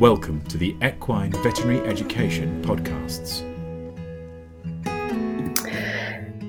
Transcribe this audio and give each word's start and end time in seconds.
Welcome 0.00 0.40
to 0.46 0.56
the 0.56 0.74
Equine 0.82 1.30
Veterinary 1.42 1.86
Education 1.86 2.62
Podcasts. 2.62 3.42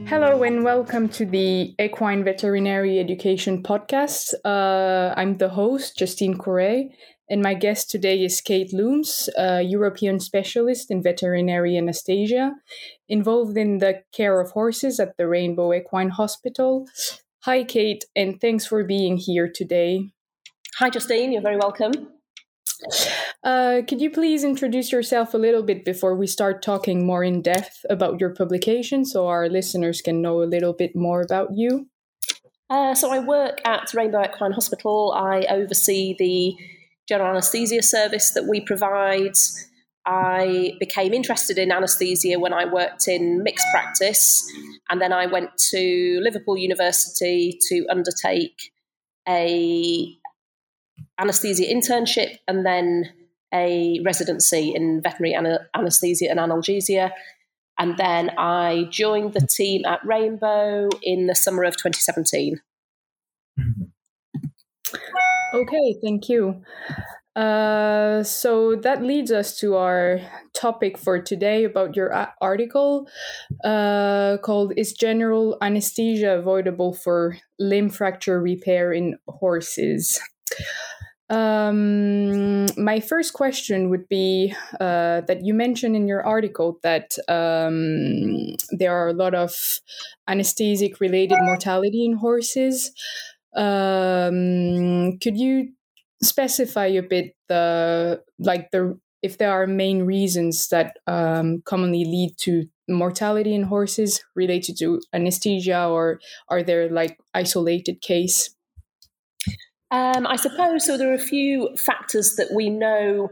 Hello 0.08 0.44
and 0.44 0.64
welcome 0.64 1.10
to 1.10 1.26
the 1.26 1.76
Equine 1.78 2.24
Veterinary 2.24 2.98
Education 2.98 3.62
Podcast. 3.62 4.34
Uh, 4.46 5.14
I'm 5.18 5.36
the 5.36 5.50
host, 5.50 5.98
Justine 5.98 6.38
Correa, 6.38 6.86
and 7.30 7.42
my 7.42 7.54
guest 7.54 7.90
today 7.90 8.24
is 8.24 8.40
Kate 8.40 8.72
Loomes, 8.72 9.28
a 9.38 9.62
European 9.62 10.22
specialist 10.22 10.90
in 10.90 11.04
veterinary 11.04 11.78
anesthesia, 11.78 12.54
involved 13.10 13.58
in 13.58 13.80
the 13.80 14.02
care 14.14 14.40
of 14.40 14.52
horses 14.52 14.98
at 14.98 15.18
the 15.18 15.28
Rainbow 15.28 15.74
Equine 15.74 16.12
Hospital. 16.12 16.88
Hi, 17.42 17.66
Kate, 17.66 18.06
and 18.16 18.40
thanks 18.40 18.66
for 18.66 18.86
being 18.86 19.18
here 19.18 19.52
today. 19.54 20.14
Hi, 20.78 20.90
Justine. 20.90 21.34
You're 21.34 21.42
very 21.42 21.58
welcome. 21.58 21.92
Uh, 23.44 23.82
could 23.88 24.00
you 24.00 24.12
please 24.12 24.44
introduce 24.44 24.92
yourself 24.92 25.34
a 25.34 25.38
little 25.38 25.64
bit 25.64 25.84
before 25.84 26.16
we 26.16 26.28
start 26.28 26.62
talking 26.62 27.06
more 27.06 27.24
in 27.24 27.42
depth 27.42 27.84
about 27.90 28.20
your 28.20 28.30
publication 28.36 29.04
so 29.04 29.28
our 29.28 29.50
listeners 29.50 30.00
can 30.02 30.22
know 30.22 30.44
a 30.44 30.46
little 30.46 30.74
bit 30.74 30.96
more 30.96 31.22
about 31.22 31.50
you? 31.56 31.88
Uh, 32.70 32.94
so, 32.94 33.12
I 33.12 33.20
work 33.20 33.60
at 33.66 33.94
Rainbow 33.94 34.24
Equine 34.24 34.54
Hospital. 34.54 35.12
I 35.14 35.46
oversee 35.50 36.16
the 36.18 36.56
general 37.10 37.32
anaesthesia 37.32 37.82
service 37.82 38.32
that 38.32 38.48
we 38.48 38.62
provide. 38.62 39.34
I 40.06 40.74
became 40.80 41.14
interested 41.14 41.58
in 41.58 41.72
anaesthesia 41.72 42.40
when 42.40 42.54
I 42.54 42.66
worked 42.66 43.08
in 43.08 43.44
mixed 43.44 43.68
practice, 43.72 44.50
and 44.90 45.02
then 45.02 45.12
I 45.12 45.26
went 45.26 45.50
to 45.72 46.20
Liverpool 46.24 46.58
University 46.58 47.60
to 47.70 47.86
undertake 47.90 48.72
a 49.28 50.16
anaesthesia 51.20 51.66
internship 51.66 52.38
and 52.48 52.66
then 52.66 53.12
a 53.54 54.00
residency 54.06 54.74
in 54.76 55.02
veterinary 55.02 55.36
ana- 55.36 55.68
anaesthesia 55.76 56.30
and 56.30 56.40
analgesia. 56.40 57.12
And 57.80 57.98
then 57.98 58.32
I 58.38 58.88
joined 58.90 59.34
the 59.34 59.42
team 59.42 59.86
at 59.86 60.06
Rainbow 60.06 60.90
in 61.02 61.28
the 61.28 61.36
summer 61.36 61.64
of 61.64 61.74
2017. 61.78 62.62
Okay, 65.54 65.96
thank 66.02 66.30
you. 66.30 66.64
Uh, 67.36 68.24
so 68.24 68.76
that 68.76 69.02
leads 69.02 69.32
us 69.32 69.58
to 69.58 69.76
our 69.76 70.20
topic 70.54 70.98
for 70.98 71.22
today 71.22 71.64
about 71.64 71.96
your 71.96 72.14
article 72.42 73.08
uh, 73.64 74.38
called 74.44 74.74
Is 74.76 74.92
General 74.94 75.58
Anesthesia 75.62 76.38
Avoidable 76.38 76.94
for 76.94 77.38
Limb 77.58 77.90
Fracture 77.90 78.42
Repair 78.42 78.92
in 78.92 79.18
Horses? 79.28 80.20
Um, 81.32 82.66
my 82.76 83.00
first 83.00 83.34
question 83.34 83.90
would 83.90 84.10
be 84.10 84.54
uh, 84.82 85.22
that 85.22 85.40
you 85.46 85.54
mentioned 85.54 85.96
in 85.96 86.06
your 86.06 86.26
article 86.26 86.78
that 86.84 87.16
um, 87.30 88.58
there 88.72 88.92
are 88.94 89.08
a 89.08 89.14
lot 89.14 89.34
of 89.34 89.80
anesthetic 90.28 91.00
related 91.00 91.38
mortality 91.42 92.04
in 92.04 92.14
horses. 92.18 92.92
Um, 93.56 95.20
could 95.20 95.38
you 95.38 95.72
specify 96.22 96.88
a 96.88 97.02
bit 97.02 97.34
the 97.48 98.22
like 98.38 98.70
the 98.72 99.00
if 99.22 99.38
there 99.38 99.52
are 99.52 99.68
main 99.68 100.04
reasons 100.04 100.68
that 100.68 100.98
um, 101.08 101.62
commonly 101.64 102.04
lead 102.04 102.36
to 102.40 102.66
mortality 102.90 103.56
in 103.56 103.64
horses 103.64 104.22
related 104.36 104.78
to 104.80 105.00
anesthesia, 105.14 105.88
or 105.88 106.20
are 106.50 106.62
there 106.62 106.90
like 106.90 107.18
isolated 107.34 108.02
case? 108.02 108.54
Um, 109.92 110.26
I 110.26 110.38
suppose 110.38 110.86
so. 110.86 110.98
There 110.98 111.12
are 111.12 111.16
a 111.16 111.20
few 111.20 111.76
factors 111.76 112.36
that 112.38 112.54
we 112.54 112.70
know 112.70 113.30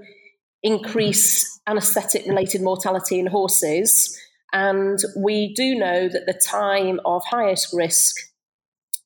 increase 0.61 1.59
anaesthetic 1.67 2.25
related 2.25 2.61
mortality 2.61 3.19
in 3.19 3.27
horses. 3.27 4.17
And 4.51 4.99
we 5.15 5.53
do 5.53 5.75
know 5.75 6.09
that 6.09 6.25
the 6.25 6.41
time 6.45 6.99
of 7.05 7.23
highest 7.25 7.73
risk 7.73 8.15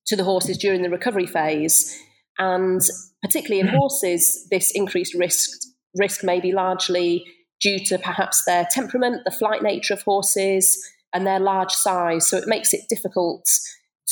to 0.07 0.15
the 0.15 0.23
horses 0.23 0.57
during 0.57 0.81
the 0.81 0.89
recovery 0.89 1.27
phase, 1.27 1.97
and 2.37 2.81
particularly 3.21 3.61
in 3.61 3.67
horses, 3.67 4.47
this 4.49 4.71
increased 4.73 5.13
risk 5.13 5.49
risk 5.95 6.23
may 6.23 6.39
be 6.39 6.51
largely 6.51 7.23
due 7.61 7.77
to 7.77 7.99
perhaps 7.99 8.43
their 8.45 8.67
temperament, 8.71 9.21
the 9.25 9.31
flight 9.31 9.61
nature 9.61 9.93
of 9.93 10.01
horses, 10.01 10.83
and 11.13 11.25
their 11.25 11.39
large 11.39 11.71
size. 11.71 12.27
So 12.27 12.37
it 12.37 12.47
makes 12.47 12.73
it 12.73 12.81
difficult 12.89 13.47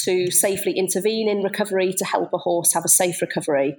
to 0.03 0.31
safely 0.31 0.74
intervene 0.74 1.29
in 1.29 1.44
recovery 1.44 1.94
to 1.94 2.06
help 2.06 2.34
a 2.34 2.38
horse 2.38 2.74
have 2.74 2.85
a 2.85 2.90
safe 2.90 3.22
recovery. 3.22 3.78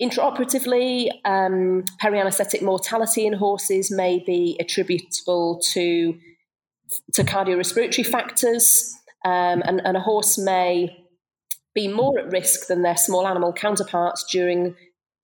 Intraoperatively, 0.00 1.10
um, 1.24 1.84
perianesthetic 2.02 2.62
mortality 2.62 3.26
in 3.26 3.32
horses 3.32 3.90
may 3.90 4.22
be 4.24 4.56
attributable 4.60 5.60
to, 5.72 6.16
to 7.14 7.24
cardiorespiratory 7.24 8.06
factors, 8.06 8.94
um, 9.24 9.62
and, 9.64 9.80
and 9.84 9.96
a 9.96 10.00
horse 10.00 10.38
may 10.38 10.96
be 11.74 11.88
more 11.88 12.18
at 12.18 12.30
risk 12.30 12.68
than 12.68 12.82
their 12.82 12.96
small 12.96 13.26
animal 13.26 13.52
counterparts 13.52 14.24
during 14.30 14.74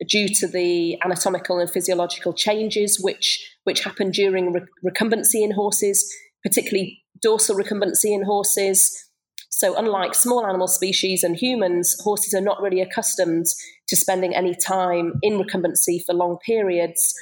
due 0.08 0.28
to 0.28 0.46
the 0.46 1.00
anatomical 1.04 1.58
and 1.58 1.70
physiological 1.70 2.32
changes 2.32 2.98
which 3.00 3.56
which 3.64 3.80
happen 3.80 4.10
during 4.10 4.52
re- 4.52 4.60
recumbency 4.84 5.42
in 5.42 5.52
horses, 5.52 6.12
particularly 6.42 7.02
dorsal 7.22 7.56
recumbency 7.56 8.12
in 8.12 8.22
horses, 8.22 9.10
so, 9.56 9.76
unlike 9.76 10.16
small 10.16 10.44
animal 10.44 10.66
species 10.66 11.22
and 11.22 11.36
humans, 11.36 11.96
horses 12.00 12.34
are 12.34 12.40
not 12.40 12.60
really 12.60 12.80
accustomed 12.80 13.46
to 13.86 13.94
spending 13.94 14.34
any 14.34 14.52
time 14.52 15.12
in 15.22 15.38
recumbency 15.38 16.04
for 16.04 16.12
long 16.12 16.38
periods, 16.44 17.14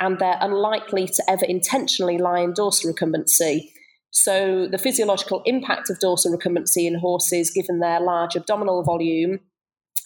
and 0.00 0.18
they're 0.18 0.36
unlikely 0.40 1.06
to 1.06 1.22
ever 1.28 1.44
intentionally 1.44 2.18
lie 2.18 2.40
in 2.40 2.54
dorsal 2.54 2.92
recumbency. 2.92 3.70
So, 4.10 4.66
the 4.66 4.78
physiological 4.78 5.42
impact 5.44 5.88
of 5.88 6.00
dorsal 6.00 6.36
recumbency 6.36 6.88
in 6.88 6.98
horses, 6.98 7.52
given 7.52 7.78
their 7.78 8.00
large 8.00 8.34
abdominal 8.34 8.82
volume 8.82 9.38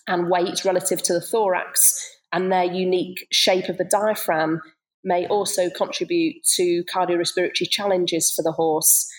and 0.06 0.28
weight 0.28 0.66
relative 0.66 1.02
to 1.04 1.14
the 1.14 1.22
thorax 1.22 2.06
and 2.30 2.52
their 2.52 2.64
unique 2.64 3.26
shape 3.32 3.70
of 3.70 3.78
the 3.78 3.84
diaphragm, 3.86 4.60
may 5.02 5.26
also 5.28 5.70
contribute 5.70 6.44
to 6.56 6.84
cardiorespiratory 6.94 7.70
challenges 7.70 8.30
for 8.30 8.42
the 8.42 8.52
horse. 8.52 9.09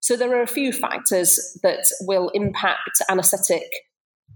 So 0.00 0.16
there 0.16 0.36
are 0.36 0.42
a 0.42 0.46
few 0.46 0.72
factors 0.72 1.58
that 1.62 1.84
will 2.02 2.30
impact 2.30 3.02
anaesthetic 3.08 3.68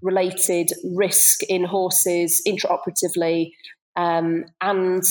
related 0.02 0.70
risk 0.94 1.42
in 1.44 1.64
horses 1.64 2.42
intraoperatively 2.46 3.52
um, 3.96 4.44
and 4.60 5.02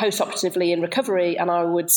postoperatively 0.00 0.72
in 0.72 0.80
recovery. 0.80 1.36
And 1.38 1.50
I 1.50 1.64
would 1.64 1.90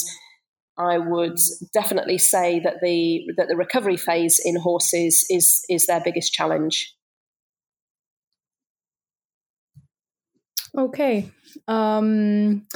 I 0.77 0.99
would 0.99 1.39
definitely 1.73 2.19
say 2.19 2.59
that 2.59 2.75
the 2.81 3.21
that 3.37 3.47
the 3.47 3.55
recovery 3.55 3.97
phase 3.97 4.39
in 4.43 4.59
horses 4.59 5.25
is 5.29 5.63
is 5.69 5.87
their 5.87 6.01
biggest 6.01 6.33
challenge. 6.33 6.93
Okay. 10.77 11.31
Um, 11.67 12.67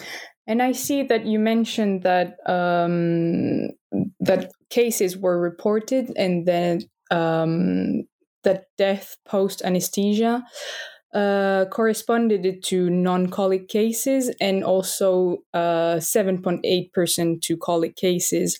and 0.48 0.64
I 0.64 0.72
see 0.72 1.04
that 1.04 1.28
you 1.28 1.38
mentioned 1.38 2.02
that 2.04 2.38
um, 2.48 3.70
that 4.19 4.52
cases 4.69 5.18
were 5.18 5.40
reported 5.40 6.12
and 6.16 6.46
then 6.46 6.81
um, 7.09 8.03
that 8.44 8.66
death 8.78 9.18
post 9.25 9.62
anesthesia 9.63 10.44
uh, 11.13 11.66
corresponded 11.66 12.63
to 12.63 12.90
non-colic 12.90 13.68
cases 13.68 14.34
and 14.40 14.63
also 14.63 15.40
uh, 15.53 15.96
7.8% 15.97 17.41
to 17.41 17.57
colic 17.57 17.97
cases. 17.97 18.57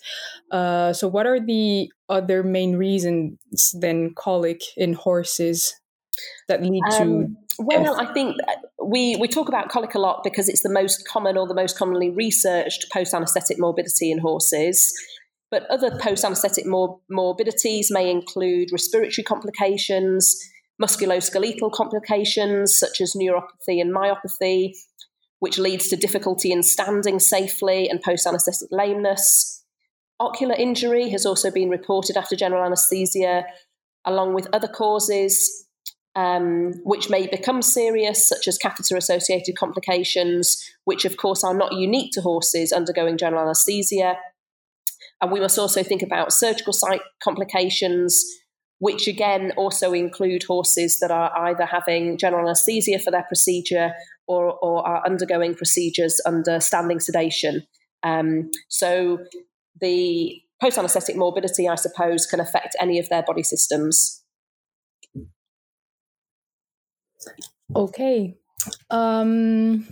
Uh, 0.50 0.92
so, 0.92 1.08
what 1.08 1.26
are 1.26 1.40
the 1.40 1.90
other 2.10 2.42
main 2.42 2.76
reasons 2.76 3.38
than 3.80 4.12
colic 4.14 4.60
in 4.76 4.92
horses 4.92 5.72
that 6.48 6.62
lead 6.62 6.82
um, 6.92 6.98
to? 6.98 7.26
Well, 7.58 7.98
I 7.98 8.12
think 8.12 8.36
we, 8.84 9.16
we 9.16 9.28
talk 9.28 9.48
about 9.48 9.68
colic 9.70 9.94
a 9.94 9.98
lot 9.98 10.22
because 10.22 10.48
it's 10.48 10.62
the 10.62 10.72
most 10.72 11.06
common 11.08 11.36
or 11.36 11.46
the 11.46 11.54
most 11.54 11.78
commonly 11.78 12.10
researched 12.10 12.86
post 12.92 13.14
anesthetic 13.14 13.58
morbidity 13.58 14.10
in 14.10 14.18
horses. 14.18 14.92
But 15.52 15.70
other 15.70 15.96
post 15.98 16.24
anesthetic 16.24 16.64
mor- 16.64 16.98
morbidities 17.10 17.90
may 17.90 18.10
include 18.10 18.72
respiratory 18.72 19.22
complications, 19.22 20.40
musculoskeletal 20.82 21.70
complications 21.72 22.76
such 22.76 23.02
as 23.02 23.12
neuropathy 23.12 23.78
and 23.78 23.94
myopathy, 23.94 24.72
which 25.40 25.58
leads 25.58 25.88
to 25.88 25.96
difficulty 25.96 26.52
in 26.52 26.62
standing 26.62 27.18
safely 27.18 27.86
and 27.86 28.00
post 28.00 28.26
anesthetic 28.26 28.68
lameness. 28.70 29.62
Ocular 30.18 30.54
injury 30.54 31.10
has 31.10 31.26
also 31.26 31.50
been 31.50 31.68
reported 31.68 32.16
after 32.16 32.34
general 32.34 32.64
anesthesia, 32.64 33.44
along 34.06 34.32
with 34.32 34.48
other 34.54 34.68
causes, 34.68 35.66
um, 36.16 36.72
which 36.84 37.10
may 37.10 37.26
become 37.26 37.60
serious, 37.60 38.26
such 38.26 38.48
as 38.48 38.56
catheter 38.56 38.96
associated 38.96 39.58
complications, 39.58 40.64
which 40.84 41.04
of 41.04 41.18
course 41.18 41.44
are 41.44 41.54
not 41.54 41.72
unique 41.72 42.12
to 42.12 42.22
horses 42.22 42.72
undergoing 42.72 43.18
general 43.18 43.42
anesthesia. 43.42 44.16
And 45.22 45.30
we 45.30 45.40
must 45.40 45.58
also 45.58 45.82
think 45.84 46.02
about 46.02 46.32
surgical 46.32 46.72
site 46.72 47.00
complications, 47.22 48.24
which 48.80 49.06
again 49.06 49.52
also 49.56 49.92
include 49.92 50.42
horses 50.42 50.98
that 50.98 51.12
are 51.12 51.32
either 51.46 51.64
having 51.64 52.18
general 52.18 52.44
anaesthesia 52.44 52.98
for 52.98 53.12
their 53.12 53.24
procedure 53.28 53.92
or, 54.26 54.58
or 54.60 54.86
are 54.86 55.06
undergoing 55.06 55.54
procedures 55.54 56.20
under 56.26 56.58
standing 56.58 56.98
sedation. 56.98 57.62
Um, 58.02 58.50
so 58.68 59.18
the 59.80 60.40
post 60.60 60.76
anaesthetic 60.76 61.16
morbidity, 61.16 61.68
I 61.68 61.76
suppose, 61.76 62.26
can 62.26 62.40
affect 62.40 62.74
any 62.80 62.98
of 62.98 63.08
their 63.08 63.22
body 63.22 63.44
systems. 63.44 64.24
Okay. 67.76 68.36
Um, 68.90 69.86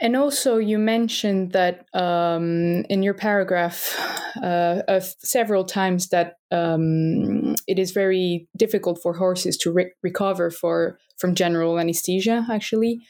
and 0.00 0.16
also, 0.16 0.56
you 0.56 0.78
mentioned 0.78 1.52
that 1.52 1.84
um, 1.94 2.84
in 2.88 3.02
your 3.02 3.14
paragraph 3.14 3.94
uh, 4.42 4.82
of 4.88 5.04
several 5.18 5.64
times 5.64 6.08
that 6.08 6.36
um, 6.50 7.54
it 7.66 7.78
is 7.78 7.90
very 7.90 8.48
difficult 8.56 9.00
for 9.02 9.12
horses 9.12 9.56
to 9.58 9.72
re- 9.72 9.92
recover 10.02 10.50
for 10.50 10.98
from 11.18 11.34
general 11.34 11.78
anesthesia. 11.78 12.46
Actually, 12.50 13.00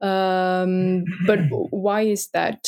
um, 0.00 1.04
but 1.26 1.38
why 1.70 2.02
is 2.02 2.28
that? 2.34 2.66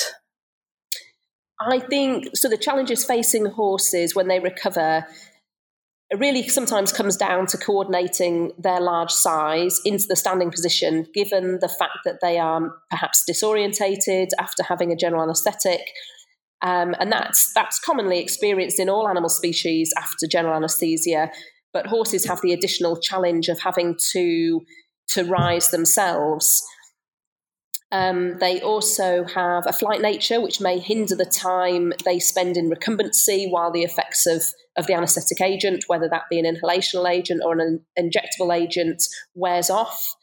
I 1.61 1.81
think 1.81 2.37
so. 2.37 2.49
The 2.49 2.59
challenges 2.59 3.05
facing 3.05 3.47
horses 3.47 4.15
when 4.15 4.29
they 4.29 4.38
recover 4.38 5.06
it 6.11 6.19
really 6.19 6.47
sometimes 6.49 6.93
comes 6.93 7.17
down 7.17 7.47
to 7.47 7.59
coordinating 7.59 8.53
their 8.59 8.81
large 8.81 9.11
size 9.11 9.81
into 9.85 10.06
the 10.06 10.17
standing 10.17 10.51
position, 10.51 11.06
given 11.15 11.59
the 11.61 11.69
fact 11.69 11.99
that 12.05 12.19
they 12.21 12.39
are 12.39 12.71
perhaps 12.91 13.25
disorientated 13.29 14.29
after 14.39 14.62
having 14.62 14.93
a 14.93 14.97
general 14.97 15.23
anaesthetic. 15.23 15.81
Um, 16.62 16.95
and 16.99 17.11
that's 17.11 17.53
that's 17.55 17.79
commonly 17.79 18.21
experienced 18.21 18.79
in 18.79 18.89
all 18.89 19.09
animal 19.09 19.29
species 19.29 19.93
after 19.97 20.27
general 20.27 20.55
anaesthesia. 20.55 21.31
But 21.73 21.87
horses 21.87 22.27
have 22.27 22.41
the 22.43 22.53
additional 22.53 22.99
challenge 23.01 23.49
of 23.49 23.61
having 23.61 23.97
to 24.12 24.61
to 25.09 25.25
rise 25.25 25.71
themselves. 25.71 26.62
Um, 27.94 28.38
they 28.41 28.61
also 28.61 29.25
have 29.37 29.69
a 29.69 29.73
flight 29.73 30.00
nature, 30.00 30.41
which 30.41 30.61
may 30.61 30.81
hinder 30.81 31.14
the 31.14 31.25
time 31.25 31.93
they 32.05 32.19
spend 32.19 32.56
in 32.56 32.69
recumbency 32.69 33.49
while 33.49 33.70
the 33.70 33.85
effects 33.85 34.26
of, 34.26 34.43
of 34.75 34.88
the 34.88 34.94
anaesthetic 34.94 35.41
agent, 35.41 35.85
whether 35.87 36.08
that 36.08 36.25
be 36.29 36.41
an 36.41 36.44
inhalational 36.44 37.08
agent 37.08 37.43
or 37.44 37.56
an 37.56 37.82
injectable 37.96 38.52
agent, 38.52 39.05
wears 39.37 39.70
off. 39.70 40.17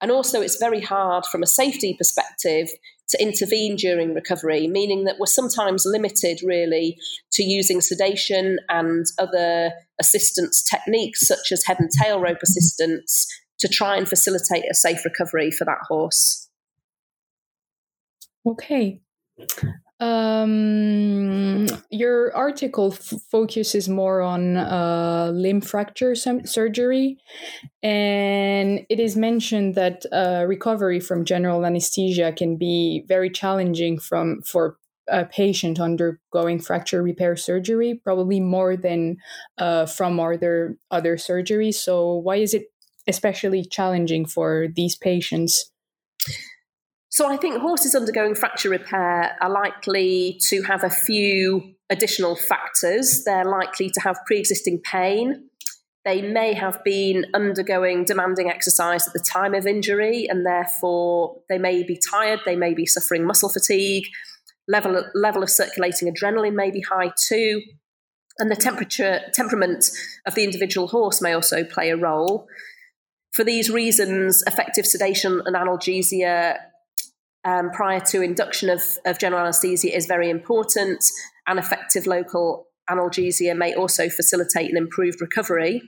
And 0.00 0.10
also, 0.10 0.40
it's 0.40 0.56
very 0.56 0.80
hard 0.80 1.26
from 1.26 1.42
a 1.42 1.46
safety 1.46 1.94
perspective 1.98 2.68
to 3.10 3.22
intervene 3.22 3.76
during 3.76 4.14
recovery, 4.14 4.66
meaning 4.66 5.04
that 5.04 5.16
we're 5.18 5.26
sometimes 5.26 5.84
limited 5.84 6.40
really 6.42 6.96
to 7.32 7.42
using 7.42 7.82
sedation 7.82 8.56
and 8.70 9.04
other 9.18 9.72
assistance 10.00 10.62
techniques 10.62 11.28
such 11.28 11.52
as 11.52 11.62
head 11.66 11.76
and 11.78 11.90
tail 12.02 12.20
rope 12.20 12.38
assistance 12.42 13.26
to 13.58 13.68
try 13.68 13.98
and 13.98 14.08
facilitate 14.08 14.64
a 14.70 14.74
safe 14.74 15.04
recovery 15.04 15.50
for 15.50 15.66
that 15.66 15.80
horse. 15.88 16.47
Okay. 18.44 19.00
Um, 20.00 21.66
your 21.90 22.34
article 22.36 22.92
f- 22.92 23.14
focuses 23.30 23.88
more 23.88 24.20
on 24.22 24.56
uh, 24.56 25.32
limb 25.34 25.60
fracture 25.60 26.14
surgery, 26.14 27.18
and 27.82 28.86
it 28.90 29.00
is 29.00 29.16
mentioned 29.16 29.74
that 29.76 30.06
uh, 30.12 30.44
recovery 30.48 31.00
from 31.00 31.24
general 31.24 31.66
anesthesia 31.66 32.32
can 32.32 32.56
be 32.56 33.04
very 33.08 33.30
challenging 33.30 33.98
from 33.98 34.42
for 34.42 34.78
a 35.08 35.24
patient 35.26 35.80
undergoing 35.80 36.60
fracture 36.60 37.02
repair 37.02 37.36
surgery, 37.36 38.00
probably 38.04 38.40
more 38.40 38.76
than 38.76 39.16
uh, 39.58 39.86
from 39.86 40.20
other 40.20 40.76
other 40.90 41.16
surgeries. 41.16 41.74
So, 41.76 42.14
why 42.14 42.36
is 42.36 42.54
it 42.54 42.66
especially 43.08 43.64
challenging 43.64 44.26
for 44.26 44.68
these 44.74 44.96
patients? 44.96 45.72
So 47.10 47.30
I 47.30 47.36
think 47.36 47.60
horses 47.60 47.94
undergoing 47.94 48.34
fracture 48.34 48.68
repair 48.68 49.36
are 49.40 49.50
likely 49.50 50.38
to 50.48 50.62
have 50.62 50.84
a 50.84 50.90
few 50.90 51.74
additional 51.90 52.36
factors. 52.36 53.24
They're 53.24 53.44
likely 53.44 53.90
to 53.90 54.00
have 54.00 54.18
pre 54.26 54.38
existing 54.38 54.80
pain. 54.84 55.48
They 56.04 56.22
may 56.22 56.54
have 56.54 56.82
been 56.84 57.26
undergoing 57.34 58.04
demanding 58.04 58.48
exercise 58.48 59.06
at 59.06 59.12
the 59.12 59.20
time 59.20 59.54
of 59.54 59.66
injury, 59.66 60.26
and 60.28 60.44
therefore 60.44 61.40
they 61.48 61.58
may 61.58 61.82
be 61.82 61.98
tired, 62.10 62.40
they 62.44 62.56
may 62.56 62.74
be 62.74 62.86
suffering 62.86 63.26
muscle 63.26 63.48
fatigue. 63.48 64.04
Level, 64.68 65.02
level 65.14 65.42
of 65.42 65.50
circulating 65.50 66.12
adrenaline 66.12 66.54
may 66.54 66.70
be 66.70 66.82
high 66.82 67.10
too. 67.28 67.62
And 68.38 68.50
the 68.50 68.56
temperature, 68.56 69.20
temperament 69.32 69.90
of 70.26 70.34
the 70.34 70.44
individual 70.44 70.88
horse 70.88 71.20
may 71.20 71.32
also 71.32 71.64
play 71.64 71.90
a 71.90 71.96
role. 71.96 72.46
For 73.32 73.44
these 73.44 73.70
reasons, 73.70 74.42
effective 74.46 74.86
sedation 74.86 75.42
and 75.44 75.56
analgesia 75.56 76.58
um, 77.44 77.70
prior 77.70 78.00
to 78.00 78.22
induction 78.22 78.68
of, 78.70 78.82
of 79.06 79.18
general 79.18 79.42
anaesthesia 79.42 79.94
is 79.94 80.06
very 80.06 80.30
important, 80.30 81.04
and 81.46 81.58
effective 81.58 82.06
local 82.06 82.66
analgesia 82.90 83.56
may 83.56 83.74
also 83.74 84.08
facilitate 84.08 84.70
an 84.70 84.76
improved 84.76 85.20
recovery. 85.20 85.82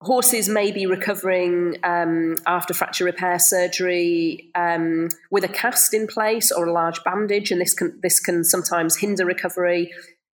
Horses 0.00 0.50
may 0.50 0.70
be 0.70 0.84
recovering 0.84 1.76
um, 1.82 2.36
after 2.46 2.74
fracture 2.74 3.04
repair 3.04 3.38
surgery 3.38 4.50
um, 4.54 5.08
with 5.30 5.44
a 5.44 5.48
cast 5.48 5.94
in 5.94 6.06
place 6.06 6.52
or 6.52 6.66
a 6.66 6.72
large 6.72 7.02
bandage, 7.04 7.50
and 7.50 7.60
this 7.60 7.72
can 7.72 7.98
this 8.02 8.20
can 8.20 8.44
sometimes 8.44 8.98
hinder 8.98 9.24
recovery 9.24 9.90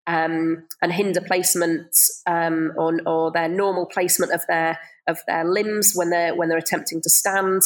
um, 0.06 0.64
and 0.80 0.92
hinder 0.92 1.20
placement 1.20 1.88
um, 2.28 2.72
or, 2.76 3.00
or 3.06 3.32
their 3.32 3.48
normal 3.48 3.86
placement 3.86 4.32
of 4.32 4.42
their 4.48 4.78
of 5.08 5.18
their 5.26 5.44
limbs 5.44 5.92
when 5.94 6.10
they're 6.10 6.36
when 6.36 6.48
they're 6.48 6.58
attempting 6.58 7.00
to 7.02 7.10
stand. 7.10 7.62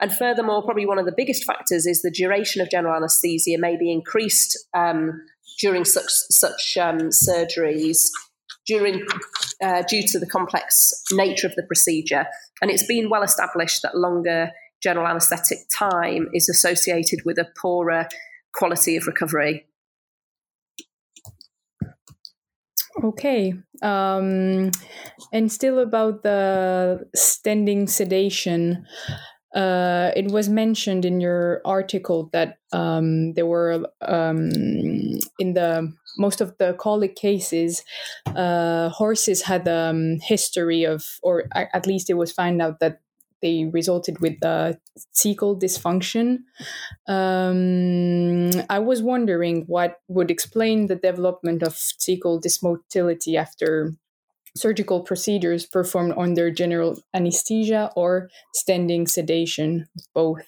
And 0.00 0.12
furthermore, 0.12 0.62
probably 0.62 0.86
one 0.86 0.98
of 0.98 1.06
the 1.06 1.14
biggest 1.16 1.44
factors 1.44 1.86
is 1.86 2.02
the 2.02 2.10
duration 2.10 2.60
of 2.60 2.70
general 2.70 2.94
anaesthesia 2.94 3.58
may 3.58 3.76
be 3.76 3.90
increased 3.90 4.58
um, 4.74 5.22
during 5.60 5.84
such 5.84 6.10
such 6.30 6.76
um, 6.78 7.08
surgeries 7.08 8.08
during 8.66 9.02
uh, 9.62 9.82
due 9.88 10.02
to 10.02 10.18
the 10.18 10.26
complex 10.26 11.02
nature 11.12 11.46
of 11.46 11.54
the 11.54 11.62
procedure. 11.62 12.26
And 12.60 12.70
it's 12.70 12.86
been 12.86 13.08
well 13.08 13.22
established 13.22 13.82
that 13.82 13.96
longer 13.96 14.50
general 14.82 15.06
anaesthetic 15.06 15.58
time 15.76 16.28
is 16.32 16.48
associated 16.48 17.20
with 17.24 17.38
a 17.38 17.46
poorer 17.60 18.08
quality 18.54 18.96
of 18.96 19.06
recovery. 19.06 19.66
Okay. 23.02 23.54
Um, 23.82 24.70
and 25.32 25.52
still 25.52 25.78
about 25.78 26.22
the 26.22 27.06
standing 27.14 27.86
sedation. 27.86 28.86
Uh, 29.56 30.12
it 30.14 30.30
was 30.30 30.50
mentioned 30.50 31.06
in 31.06 31.18
your 31.18 31.62
article 31.64 32.28
that 32.34 32.58
um, 32.72 33.32
there 33.32 33.46
were 33.46 33.86
um, 34.02 34.50
in 35.38 35.54
the 35.54 35.92
most 36.18 36.40
of 36.42 36.56
the 36.58 36.74
colic 36.74 37.16
cases, 37.16 37.82
uh, 38.34 38.90
horses 38.90 39.42
had 39.42 39.66
a 39.66 39.90
um, 39.90 40.18
history 40.20 40.84
of, 40.84 41.18
or 41.22 41.44
at 41.54 41.86
least 41.86 42.10
it 42.10 42.14
was 42.14 42.32
found 42.32 42.60
out 42.60 42.80
that 42.80 43.00
they 43.42 43.64
resulted 43.72 44.18
with 44.20 44.38
the 44.40 44.78
cecal 45.14 45.60
dysfunction. 45.60 46.38
Um, 47.06 48.50
I 48.70 48.78
was 48.78 49.02
wondering 49.02 49.64
what 49.66 50.00
would 50.08 50.30
explain 50.30 50.86
the 50.86 50.96
development 50.96 51.62
of 51.62 51.74
cecal 51.74 52.40
dysmotility 52.40 53.36
after 53.36 53.94
surgical 54.56 55.00
procedures 55.00 55.66
performed 55.66 56.14
under 56.16 56.50
general 56.50 56.98
anesthesia 57.14 57.90
or 57.96 58.28
standing 58.54 59.06
sedation, 59.06 59.86
both? 60.14 60.42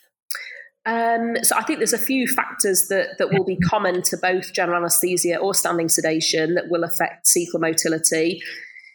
Um, 0.86 1.36
so 1.42 1.54
I 1.54 1.62
think 1.62 1.80
there's 1.80 1.92
a 1.92 1.98
few 1.98 2.26
factors 2.26 2.88
that, 2.88 3.18
that 3.18 3.30
will 3.30 3.44
be 3.44 3.56
common 3.58 4.02
to 4.04 4.16
both 4.16 4.54
general 4.54 4.78
anesthesia 4.78 5.36
or 5.36 5.52
standing 5.52 5.88
sedation 5.88 6.54
that 6.54 6.70
will 6.70 6.82
affect 6.82 7.26
cecal 7.26 7.60
motility. 7.60 8.40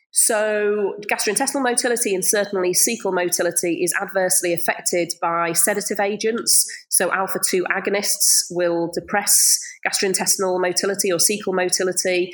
So 0.09 0.95
gastrointestinal 1.11 1.63
motility 1.63 2.15
and 2.15 2.23
certainly 2.25 2.73
cecal 2.73 3.13
motility 3.13 3.83
is 3.83 3.93
adversely 4.01 4.53
affected 4.53 5.13
by 5.21 5.53
sedative 5.53 5.99
agents. 5.99 6.65
So 6.89 7.11
alpha 7.11 7.39
2 7.47 7.65
agonists 7.65 8.43
will 8.49 8.91
depress 8.93 9.59
gastrointestinal 9.87 10.59
motility 10.61 11.11
or 11.11 11.17
cecal 11.17 11.53
motility 11.53 12.31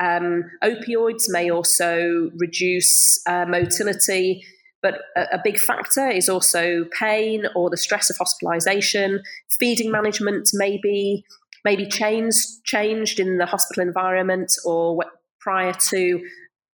um, 0.00 0.50
opioids 0.64 1.24
may 1.28 1.50
also 1.50 2.30
reduce 2.36 3.20
uh, 3.26 3.44
motility, 3.46 4.42
but 4.82 4.94
a, 5.14 5.26
a, 5.32 5.40
big 5.44 5.58
factor 5.58 6.08
is 6.08 6.26
also 6.28 6.86
pain 6.98 7.44
or 7.54 7.68
the 7.68 7.76
stress 7.76 8.08
of 8.08 8.16
hospitalization. 8.16 9.22
Feeding 9.58 9.90
management 9.90 10.48
may 10.54 10.78
be, 10.82 11.22
may 11.66 11.76
be 11.76 11.86
changed, 11.86 12.64
changed 12.64 13.20
in 13.20 13.36
the 13.36 13.44
hospital 13.44 13.82
environment 13.82 14.52
or 14.64 15.04
prior 15.38 15.74
to 15.90 16.24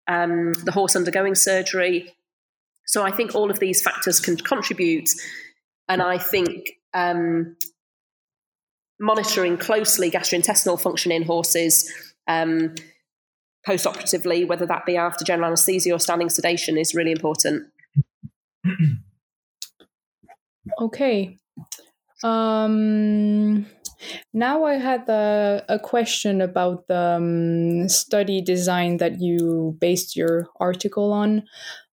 um, 0.07 0.53
the 0.63 0.71
horse 0.71 0.95
undergoing 0.95 1.35
surgery. 1.35 2.15
So 2.85 3.03
I 3.03 3.11
think 3.11 3.35
all 3.35 3.51
of 3.51 3.59
these 3.59 3.81
factors 3.81 4.21
can 4.21 4.37
contribute. 4.37 5.09
And 5.89 6.01
I 6.01 6.17
think 6.17 6.69
um, 6.93 7.57
monitoring 9.01 9.57
closely 9.57 10.09
gastrointestinal 10.09 10.79
function 10.79 11.11
in 11.11 11.23
horses 11.23 11.91
um, 12.27 12.73
post-operatively, 13.67 14.45
whether 14.45 14.65
that 14.65 14.85
be 14.85 14.95
after 14.95 15.25
general 15.25 15.47
anaesthesia 15.47 15.93
or 15.93 15.99
standing 15.99 16.29
sedation, 16.29 16.77
is 16.77 16.95
really 16.95 17.11
important. 17.11 17.67
Okay. 20.81 21.37
Um, 22.23 23.65
now 24.33 24.65
I 24.65 24.73
had 24.73 25.07
a, 25.07 25.63
a 25.69 25.79
question 25.79 26.41
about 26.41 26.87
the 26.87 27.17
um, 27.17 27.87
study 27.89 28.41
design 28.41 28.97
that 28.97 29.21
you 29.21 29.77
based 29.79 30.17
your 30.17 30.49
article 30.59 31.13
on 31.13 31.43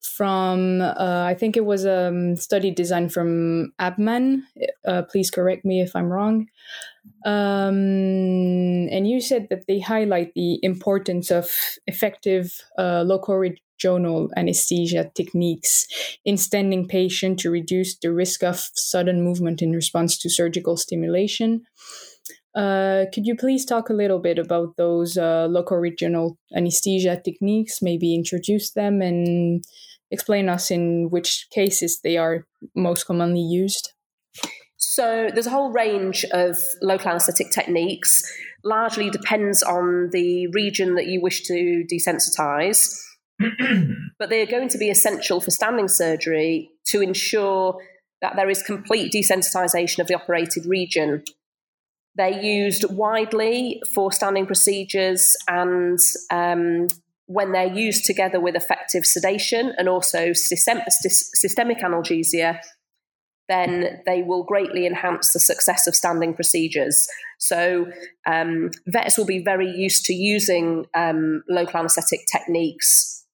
from, 0.03 0.81
uh, 0.81 1.25
I 1.25 1.35
think 1.35 1.57
it 1.57 1.65
was 1.65 1.85
a 1.85 2.09
um, 2.09 2.37
study 2.37 2.73
design 2.73 3.09
from 3.09 3.73
Abman. 3.81 4.43
Uh, 4.85 5.03
please 5.03 5.31
correct 5.31 5.65
me 5.65 5.81
if 5.81 5.95
I'm 5.95 6.13
wrong. 6.13 6.49
Um, 7.25 8.89
and 8.91 9.09
you 9.09 9.21
said 9.21 9.49
that 9.51 9.67
they 9.67 9.81
highlight 9.81 10.33
the 10.35 10.59
importance 10.63 11.31
of 11.31 11.51
effective 11.87 12.53
uh, 12.79 13.03
local 13.07 13.37
regional 13.37 14.31
anesthesia 14.37 15.11
techniques 15.15 15.87
in 16.25 16.37
standing 16.37 16.87
patient 16.87 17.39
to 17.41 17.51
reduce 17.51 17.97
the 17.97 18.13
risk 18.13 18.45
of 18.45 18.71
sudden 18.75 19.23
movement 19.23 19.63
in 19.63 19.73
response 19.73 20.19
to 20.19 20.29
surgical 20.31 20.77
stimulation. 20.77 21.63
Uh, 22.55 23.07
could 23.13 23.27
you 23.27 23.35
please 23.35 23.65
talk 23.65 23.91
a 23.91 23.95
little 23.95 24.21
bit 24.21 24.39
about 24.39 24.77
those 24.77 25.17
uh, 25.17 25.47
local 25.51 25.79
regional 25.79 26.39
anesthesia 26.55 27.21
techniques, 27.25 27.83
maybe 27.83 28.15
introduce 28.15 28.71
them 28.73 29.03
and 29.03 29.65
explain 30.11 30.49
us 30.49 30.71
in 30.71 31.09
which 31.11 31.49
cases 31.51 32.01
they 32.05 32.17
are 32.17 32.47
most 32.77 33.05
commonly 33.05 33.41
used? 33.41 33.94
So 34.93 35.31
there's 35.33 35.47
a 35.47 35.51
whole 35.51 35.73
range 35.73 36.25
of 36.33 36.59
local 36.83 37.11
anaesthetic 37.11 37.51
techniques, 37.51 38.23
largely 38.63 39.11
depends 39.11 39.63
on 39.63 40.11
the 40.13 40.47
region 40.49 40.95
that 40.97 41.07
you 41.07 41.21
wish 41.21 41.43
to 41.45 41.85
desensitize. 41.91 43.01
but 44.19 44.31
they 44.31 44.43
are 44.43 44.47
going 44.47 44.69
to 44.69 44.79
be 44.79 44.91
essential 44.91 45.41
for 45.41 45.51
standing 45.51 45.89
surgery 45.89 46.71
to 46.87 47.01
ensure 47.01 47.77
that 48.21 48.37
there 48.37 48.49
is 48.49 48.63
complete 48.63 49.13
desensitization 49.13 49.99
of 49.99 50.07
the 50.07 50.15
operated 50.15 50.67
region. 50.67 51.25
They're 52.15 52.41
used 52.41 52.85
widely 52.91 53.83
for 53.93 54.13
standing 54.13 54.47
procedures 54.47 55.35
and 55.49 55.99
um, 56.31 56.87
when 57.27 57.53
they're 57.53 57.73
used 57.73 58.05
together 58.05 58.39
with 58.39 58.55
effective 58.55 59.05
sedation 59.05 59.73
and 59.79 59.89
also 59.89 60.33
system- 60.33 60.83
systemic 60.89 61.79
analgesia, 61.79 62.61
then 63.49 64.01
they 64.07 64.23
will 64.23 64.43
greatly 64.43 64.87
enhance 64.87 65.33
the 65.33 65.41
success 65.41 65.87
of 65.87 65.95
standing 65.95 66.35
procedures. 66.35 67.07
So, 67.39 67.87
um, 68.27 68.71
vets 68.87 69.19
will 69.19 69.27
be 69.27 69.43
very 69.43 69.71
used 69.71 70.05
to 70.07 70.15
using 70.15 70.87
um, 70.95 71.43
local 71.49 71.81
anaesthetic 71.81 72.27
techniques, 72.31 73.25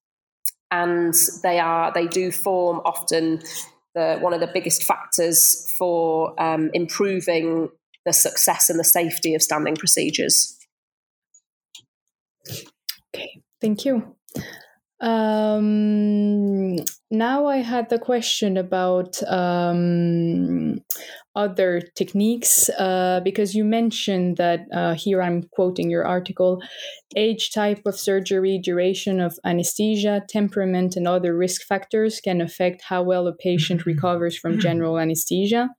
and 0.71 1.15
they 1.43 1.59
are 1.59 1.93
they 1.93 2.07
do 2.07 2.31
form 2.33 2.81
often 2.85 3.43
the 3.95 4.19
one 4.21 4.33
of 4.33 4.41
the 4.41 4.51
biggest 4.53 4.85
factors 4.85 5.73
for 5.79 6.41
um, 6.43 6.71
improving 6.75 7.69
the 8.05 8.13
success 8.13 8.71
and 8.71 8.79
the 8.79 8.85
safety 8.85 9.35
of 9.35 9.43
standing 9.43 9.77
procedures. 9.77 10.57
Okay, 13.15 13.43
thank 13.61 13.85
you. 13.85 14.17
Um, 15.01 16.77
now 17.11 17.47
I 17.47 17.59
had 17.59 17.89
the 17.89 17.99
question 17.99 18.57
about 18.59 19.23
um, 19.27 20.83
other 21.35 21.81
techniques 21.95 22.69
uh, 22.71 23.21
because 23.25 23.55
you 23.55 23.65
mentioned 23.65 24.37
that 24.37 24.67
uh, 24.73 24.95
here 24.95 25.23
I'm 25.23 25.45
quoting 25.53 25.91
your 25.91 26.07
article 26.07 26.63
age, 27.17 27.51
type 27.53 27.81
of 27.87 27.99
surgery, 27.99 28.59
duration 28.63 29.21
of 29.21 29.39
anesthesia, 29.45 30.23
temperament, 30.29 30.97
and 30.97 31.09
other 31.09 31.37
risk 31.37 31.63
factors 31.63 32.21
can 32.21 32.41
affect 32.41 32.83
how 32.83 33.03
well 33.03 33.27
a 33.27 33.33
patient 33.33 33.87
recovers 33.87 34.37
from 34.37 34.61
general 34.61 34.99
anesthesia. 34.99 35.71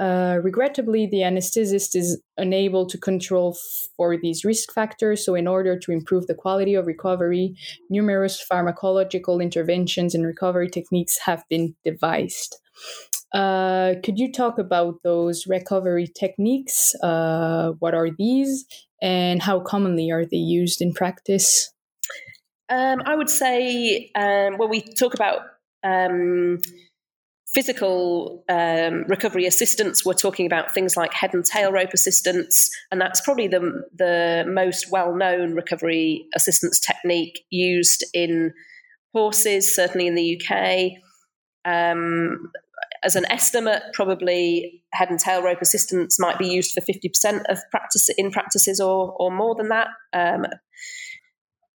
Uh, 0.00 0.38
regrettably, 0.42 1.06
the 1.06 1.18
anesthetist 1.18 1.94
is 1.94 2.22
unable 2.38 2.86
to 2.86 2.96
control 2.96 3.54
for 3.98 4.16
these 4.16 4.46
risk 4.46 4.72
factors. 4.72 5.22
So, 5.22 5.34
in 5.34 5.46
order 5.46 5.78
to 5.78 5.92
improve 5.92 6.26
the 6.26 6.34
quality 6.34 6.74
of 6.74 6.86
recovery, 6.86 7.54
numerous 7.90 8.42
pharmacological 8.50 9.42
interventions 9.42 10.14
and 10.14 10.26
recovery 10.26 10.70
techniques 10.70 11.18
have 11.26 11.44
been 11.50 11.74
devised. 11.84 12.56
Uh, 13.34 13.94
could 14.02 14.18
you 14.18 14.32
talk 14.32 14.58
about 14.58 15.02
those 15.04 15.46
recovery 15.46 16.08
techniques? 16.18 16.94
Uh, 17.02 17.72
what 17.78 17.94
are 17.94 18.08
these, 18.10 18.64
and 19.02 19.42
how 19.42 19.60
commonly 19.60 20.10
are 20.10 20.24
they 20.24 20.38
used 20.38 20.80
in 20.80 20.94
practice? 20.94 21.72
Um, 22.70 23.02
I 23.04 23.14
would 23.16 23.28
say, 23.28 24.10
um, 24.14 24.56
when 24.56 24.70
we 24.70 24.80
talk 24.80 25.12
about 25.12 25.40
um, 25.84 26.58
physical 27.54 28.44
um, 28.48 29.04
recovery 29.08 29.46
assistance, 29.46 30.04
we're 30.04 30.14
talking 30.14 30.46
about 30.46 30.72
things 30.72 30.96
like 30.96 31.12
head 31.12 31.34
and 31.34 31.44
tail 31.44 31.72
rope 31.72 31.92
assistance, 31.92 32.70
and 32.90 33.00
that's 33.00 33.20
probably 33.20 33.48
the 33.48 33.84
the 33.96 34.44
most 34.48 34.90
well 34.90 35.14
known 35.14 35.54
recovery 35.54 36.26
assistance 36.34 36.78
technique 36.80 37.40
used 37.50 38.04
in 38.14 38.52
horses, 39.12 39.74
certainly 39.74 40.06
in 40.06 40.14
the 40.14 40.40
UK. 40.40 40.92
Um, 41.64 42.50
as 43.02 43.16
an 43.16 43.24
estimate, 43.30 43.82
probably 43.94 44.82
head 44.92 45.10
and 45.10 45.18
tail 45.18 45.42
rope 45.42 45.62
assistance 45.62 46.20
might 46.20 46.38
be 46.38 46.48
used 46.48 46.72
for 46.72 46.80
fifty 46.82 47.08
percent 47.08 47.46
of 47.48 47.58
practice 47.70 48.08
in 48.16 48.30
practices, 48.30 48.80
or 48.80 49.12
or 49.18 49.30
more 49.30 49.54
than 49.54 49.68
that. 49.68 49.88
Um, 50.12 50.46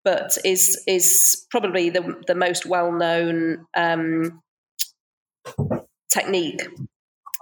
but 0.02 0.36
is 0.44 0.82
is 0.86 1.46
probably 1.50 1.90
the 1.90 2.22
the 2.26 2.34
most 2.34 2.66
well 2.66 2.90
known 2.90 3.66
um, 3.76 4.42
technique 6.12 6.60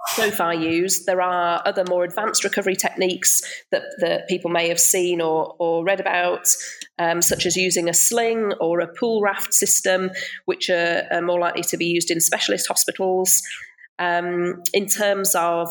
so 0.07 0.31
far 0.31 0.53
used. 0.53 1.05
There 1.05 1.21
are 1.21 1.61
other 1.65 1.83
more 1.87 2.03
advanced 2.03 2.43
recovery 2.43 2.75
techniques 2.75 3.41
that, 3.71 3.83
that 3.99 4.27
people 4.27 4.49
may 4.49 4.69
have 4.69 4.79
seen 4.79 5.21
or, 5.21 5.55
or 5.59 5.83
read 5.83 5.99
about, 5.99 6.47
um, 6.97 7.21
such 7.21 7.45
as 7.45 7.55
using 7.55 7.89
a 7.89 7.93
sling 7.93 8.53
or 8.59 8.79
a 8.79 8.87
pool 8.87 9.21
raft 9.21 9.53
system, 9.53 10.11
which 10.45 10.69
are, 10.69 11.03
are 11.11 11.21
more 11.21 11.39
likely 11.39 11.63
to 11.63 11.77
be 11.77 11.85
used 11.85 12.11
in 12.11 12.21
specialist 12.21 12.67
hospitals. 12.67 13.41
Um, 13.97 14.63
in 14.73 14.87
terms 14.87 15.35
of 15.35 15.69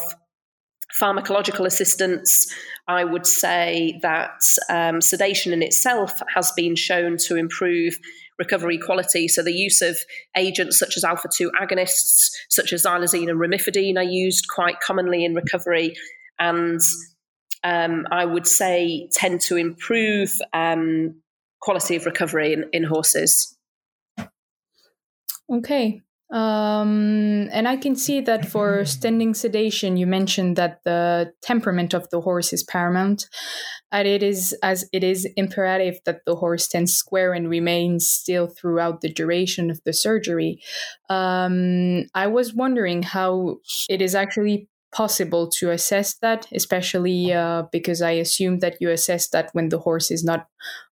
pharmacological 1.00 1.66
assistance, 1.66 2.52
I 2.86 3.04
would 3.04 3.26
say 3.26 3.98
that 4.02 4.40
um, 4.68 5.00
sedation 5.00 5.52
in 5.52 5.62
itself 5.62 6.22
has 6.34 6.52
been 6.52 6.76
shown 6.76 7.16
to 7.18 7.36
improve 7.36 7.98
recovery 8.38 8.78
quality. 8.78 9.28
So 9.28 9.42
the 9.42 9.52
use 9.52 9.82
of 9.82 9.98
agents 10.36 10.78
such 10.78 10.96
as 10.96 11.04
alpha 11.04 11.28
2 11.32 11.50
agonists, 11.60 12.30
such 12.48 12.72
as 12.72 12.84
xylazine 12.84 13.28
and 13.28 13.40
romifidine, 13.40 13.96
are 13.96 14.02
used 14.02 14.46
quite 14.48 14.80
commonly 14.80 15.24
in 15.24 15.34
recovery. 15.34 15.94
And 16.38 16.80
um, 17.64 18.06
I 18.10 18.24
would 18.24 18.46
say 18.46 19.08
tend 19.12 19.40
to 19.42 19.56
improve 19.56 20.32
um, 20.52 21.20
quality 21.60 21.96
of 21.96 22.06
recovery 22.06 22.52
in, 22.52 22.66
in 22.72 22.84
horses. 22.84 23.56
Okay. 25.50 26.02
Um, 26.30 27.48
and 27.52 27.66
I 27.66 27.76
can 27.76 27.96
see 27.96 28.20
that 28.20 28.46
for 28.46 28.84
standing 28.84 29.32
sedation, 29.32 29.96
you 29.96 30.06
mentioned 30.06 30.56
that 30.56 30.80
the 30.84 31.32
temperament 31.40 31.94
of 31.94 32.08
the 32.10 32.20
horse 32.20 32.52
is 32.52 32.62
paramount 32.62 33.28
and 33.90 34.06
it 34.06 34.22
is 34.22 34.54
as 34.62 34.84
it 34.92 35.02
is 35.02 35.26
imperative 35.36 36.00
that 36.04 36.20
the 36.26 36.36
horse 36.36 36.64
stands 36.64 36.92
square 36.92 37.32
and 37.32 37.48
remains 37.48 38.06
still 38.06 38.46
throughout 38.46 39.00
the 39.00 39.12
duration 39.12 39.70
of 39.70 39.80
the 39.84 39.92
surgery. 39.92 40.60
Um, 41.08 42.04
I 42.14 42.26
was 42.26 42.52
wondering 42.52 43.02
how 43.02 43.58
it 43.88 44.02
is 44.02 44.14
actually 44.14 44.68
possible 44.92 45.48
to 45.58 45.70
assess 45.70 46.14
that, 46.22 46.46
especially 46.52 47.32
uh, 47.32 47.64
because 47.72 48.02
I 48.02 48.12
assume 48.12 48.60
that 48.60 48.76
you 48.80 48.90
assess 48.90 49.28
that 49.30 49.50
when 49.52 49.68
the 49.68 49.78
horse 49.78 50.10
is 50.10 50.24
not 50.24 50.46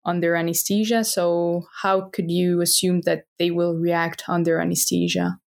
under 0.05 0.35
anesthesia. 0.35 1.03
So, 1.03 1.65
how 1.81 2.09
could 2.09 2.29
you 2.29 2.61
assume 2.61 3.01
that 3.01 3.25
they 3.39 3.51
will 3.51 3.75
react 3.75 4.23
under 4.27 4.59
anesthesia? 4.59 5.39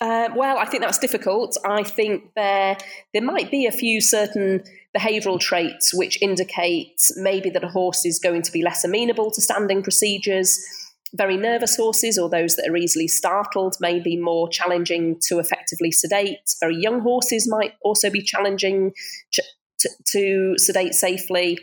Uh, 0.00 0.30
well, 0.34 0.56
I 0.56 0.64
think 0.64 0.82
that's 0.82 0.98
difficult. 0.98 1.58
I 1.64 1.82
think 1.82 2.32
there 2.34 2.78
there 3.12 3.22
might 3.22 3.50
be 3.50 3.66
a 3.66 3.72
few 3.72 4.00
certain 4.00 4.62
behavioural 4.96 5.38
traits 5.38 5.92
which 5.94 6.20
indicate 6.22 7.00
maybe 7.16 7.50
that 7.50 7.62
a 7.62 7.68
horse 7.68 8.04
is 8.06 8.18
going 8.18 8.42
to 8.42 8.52
be 8.52 8.62
less 8.62 8.82
amenable 8.82 9.30
to 9.30 9.40
standing 9.42 9.82
procedures. 9.82 10.58
Very 11.14 11.36
nervous 11.36 11.76
horses 11.76 12.18
or 12.18 12.28
those 12.28 12.56
that 12.56 12.68
are 12.68 12.76
easily 12.76 13.08
startled 13.08 13.76
may 13.80 13.98
be 13.98 14.16
more 14.16 14.48
challenging 14.48 15.18
to 15.28 15.38
effectively 15.38 15.90
sedate. 15.90 16.38
Very 16.60 16.76
young 16.76 17.00
horses 17.00 17.48
might 17.48 17.74
also 17.82 18.10
be 18.10 18.22
challenging 18.22 18.92
to, 19.32 19.42
to, 20.12 20.54
sedate 20.56 20.94
safely 20.94 21.58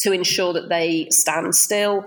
to 0.00 0.12
ensure 0.12 0.52
that 0.52 0.68
they 0.68 1.06
stand 1.10 1.54
still. 1.54 2.04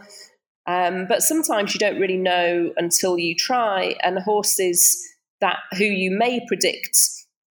Um, 0.67 1.05
but 1.07 1.23
sometimes 1.23 1.73
you 1.73 1.79
don't 1.79 1.99
really 1.99 2.17
know 2.17 2.71
until 2.77 3.17
you 3.17 3.35
try, 3.35 3.95
and 4.03 4.19
horses 4.19 4.97
that 5.39 5.57
who 5.77 5.85
you 5.85 6.11
may 6.11 6.45
predict 6.47 6.97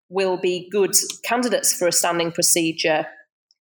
will 0.08 0.36
be 0.36 0.68
good 0.70 0.94
candidates 1.24 1.72
for 1.72 1.88
a 1.88 1.92
standing 1.92 2.32
procedure 2.32 3.06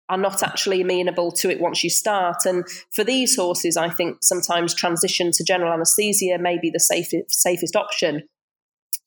are 0.08 0.18
not 0.18 0.42
actually 0.42 0.82
amenable 0.82 1.32
to 1.32 1.50
it 1.50 1.60
once 1.60 1.82
you 1.82 1.90
start. 1.90 2.44
And 2.44 2.64
for 2.92 3.04
these 3.04 3.36
horses, 3.36 3.76
I 3.76 3.88
think 3.88 4.18
sometimes 4.22 4.74
transition 4.74 5.30
to 5.32 5.44
general 5.44 5.72
anaesthesia 5.72 6.38
may 6.38 6.58
be 6.58 6.70
the 6.70 6.80
safest, 6.80 7.30
safest 7.30 7.74
option. 7.74 8.22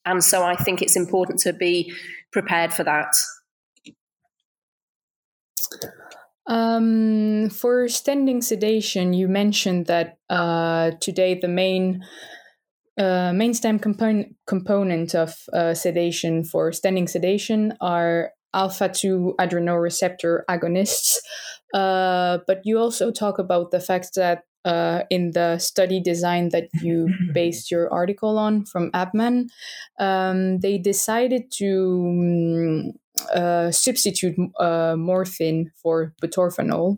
And 0.06 0.24
so 0.24 0.44
I 0.44 0.56
think 0.56 0.82
it's 0.82 0.96
important 0.96 1.40
to 1.42 1.54
be 1.54 1.94
prepared 2.32 2.74
for 2.74 2.84
that. 2.84 3.14
Um, 6.48 7.50
for 7.50 7.90
standing 7.90 8.42
sedation, 8.42 9.14
you 9.14 9.28
mentioned 9.28 9.88
that 9.88 10.18
uh, 10.30 10.92
today 11.02 11.38
the 11.40 11.50
main 11.50 12.04
uh, 12.98 13.32
main 13.32 13.54
stem 13.54 13.78
component 13.78 14.36
component 14.48 15.14
of 15.14 15.36
uh, 15.54 15.74
sedation 15.74 16.44
for 16.44 16.72
standing 16.72 17.08
sedation 17.08 17.74
are 17.80 18.32
alpha 18.54 18.90
2 18.90 19.36
adrenoreceptor 19.40 20.42
agonists. 20.50 21.18
Uh, 21.74 22.40
but 22.48 22.62
you 22.64 22.80
also 22.80 23.12
talk 23.12 23.40
about 23.40 23.72
the 23.72 23.80
fact 23.80 24.12
that 24.16 24.44
uh, 24.66 25.04
in 25.10 25.32
the 25.32 25.58
study 25.58 26.02
design 26.02 26.50
that 26.50 26.68
you 26.82 27.10
based 27.34 27.72
your 27.72 27.92
article 27.92 28.38
on 28.38 28.66
from 28.66 28.92
ABMAN, 28.92 29.48
um, 30.00 30.60
they 30.60 30.78
decided 30.78 31.52
to 31.52 32.04
um, 32.06 32.92
uh, 33.34 33.72
substitute 33.72 34.36
uh, 34.60 34.96
morphine 34.98 35.72
for 35.82 36.14
butorphanol 36.22 36.98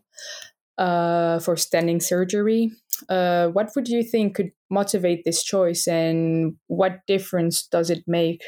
uh, 0.78 1.40
for 1.40 1.56
standing 1.56 2.00
surgery. 2.00 2.72
Uh, 3.08 3.48
what 3.50 3.70
would 3.76 3.88
you 3.88 4.04
think 4.04 4.36
could 4.36 4.52
motivate 4.70 5.24
this 5.24 5.44
choice, 5.44 5.88
and 5.88 6.56
what 6.68 7.00
difference 7.08 7.68
does 7.68 7.90
it 7.90 8.04
make? 8.08 8.42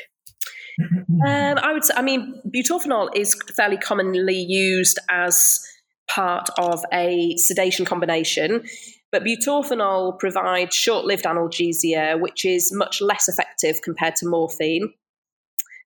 Um, 1.28 1.58
I 1.58 1.74
would 1.74 1.84
say, 1.84 1.94
I 1.96 2.02
mean, 2.02 2.42
butorphanol 2.48 3.10
is 3.16 3.36
fairly 3.56 3.78
commonly 3.78 4.38
used 4.38 5.00
as 5.10 5.66
part 6.10 6.50
of 6.58 6.84
a 6.94 7.36
sedation 7.38 7.86
combination. 7.86 8.64
But 9.12 9.24
butorphanol 9.24 10.20
provides 10.20 10.76
short 10.76 11.06
lived 11.06 11.26
analgesia, 11.26 12.20
which 12.20 12.46
is 12.46 12.72
much 12.74 13.02
less 13.02 13.28
effective 13.28 13.82
compared 13.82 14.16
to 14.18 14.28
morphine. 14.28 14.94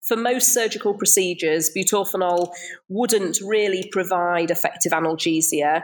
For 0.07 0.15
most 0.15 0.53
surgical 0.53 0.93
procedures, 0.93 1.71
butorphanol 1.75 2.53
wouldn't 2.89 3.39
really 3.41 3.89
provide 3.91 4.51
effective 4.51 4.91
analgesia. 4.91 5.83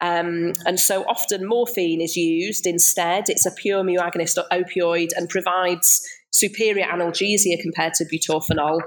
Um, 0.00 0.54
and 0.66 0.80
so 0.80 1.04
often 1.04 1.46
morphine 1.46 2.00
is 2.00 2.16
used 2.16 2.66
instead. 2.66 3.28
It's 3.28 3.46
a 3.46 3.52
pure 3.52 3.84
mu 3.84 3.98
agonist 3.98 4.42
opioid 4.50 5.10
and 5.14 5.28
provides 5.28 6.02
superior 6.32 6.86
analgesia 6.86 7.60
compared 7.60 7.94
to 7.94 8.04
butorphanol. 8.04 8.80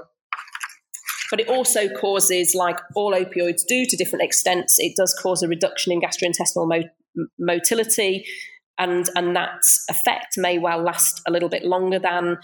But 1.30 1.40
it 1.40 1.48
also 1.48 1.88
causes, 1.88 2.54
like 2.54 2.78
all 2.94 3.12
opioids 3.12 3.62
do 3.66 3.84
to 3.84 3.96
different 3.96 4.22
extents, 4.22 4.76
it 4.78 4.94
does 4.96 5.18
cause 5.20 5.42
a 5.42 5.48
reduction 5.48 5.92
in 5.92 6.00
gastrointestinal 6.00 6.68
mo- 6.68 7.26
motility, 7.38 8.24
and 8.78 9.08
and 9.16 9.34
that 9.34 9.62
effect 9.88 10.36
may 10.36 10.58
well 10.58 10.82
last 10.82 11.22
a 11.26 11.32
little 11.32 11.48
bit 11.48 11.64
longer 11.64 11.98
than 11.98 12.38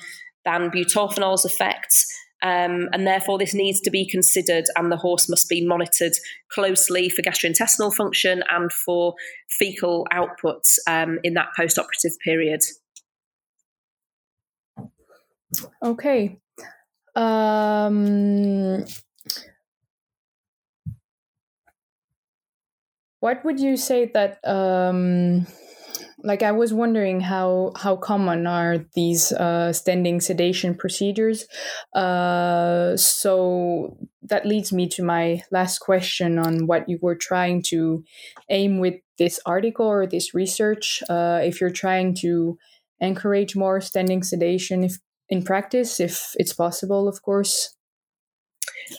than 0.44 0.70
butorphanol's 0.70 1.44
effects. 1.44 2.06
Um, 2.42 2.88
and 2.92 3.06
therefore, 3.06 3.38
this 3.38 3.54
needs 3.54 3.80
to 3.82 3.90
be 3.90 4.04
considered, 4.04 4.64
and 4.74 4.90
the 4.90 4.96
horse 4.96 5.28
must 5.28 5.48
be 5.48 5.64
monitored 5.64 6.14
closely 6.50 7.08
for 7.08 7.22
gastrointestinal 7.22 7.94
function 7.94 8.42
and 8.50 8.72
for 8.72 9.14
fecal 9.48 10.08
outputs 10.12 10.78
um, 10.88 11.20
in 11.22 11.34
that 11.34 11.50
post 11.56 11.78
operative 11.78 12.18
period. 12.24 12.62
Okay. 15.82 16.40
Um, 17.14 18.84
what 23.20 23.44
would 23.44 23.60
you 23.60 23.76
say 23.76 24.10
that 24.14 24.38
um, 24.48 25.46
like 26.24 26.42
I 26.42 26.52
was 26.52 26.72
wondering 26.72 27.20
how 27.20 27.72
how 27.76 27.96
common 27.96 28.46
are 28.46 28.78
these 28.94 29.32
uh, 29.32 29.72
standing 29.72 30.20
sedation 30.20 30.74
procedures. 30.74 31.46
Uh, 31.94 32.96
so 32.96 33.96
that 34.22 34.46
leads 34.46 34.72
me 34.72 34.88
to 34.88 35.02
my 35.02 35.42
last 35.50 35.78
question 35.78 36.38
on 36.38 36.66
what 36.66 36.88
you 36.88 36.98
were 37.02 37.16
trying 37.16 37.62
to 37.68 38.04
aim 38.48 38.78
with 38.78 38.94
this 39.18 39.40
article 39.46 39.86
or 39.86 40.06
this 40.06 40.34
research. 40.34 41.02
Uh, 41.08 41.40
if 41.42 41.60
you're 41.60 41.70
trying 41.70 42.14
to 42.14 42.56
encourage 43.00 43.56
more 43.56 43.80
standing 43.80 44.22
sedation, 44.22 44.84
if 44.84 44.98
in 45.32 45.42
practice, 45.42 45.98
if 45.98 46.34
it's 46.36 46.52
possible, 46.52 47.08
of 47.08 47.22
course. 47.22 47.74